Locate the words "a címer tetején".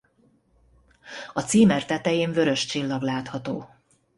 1.33-2.31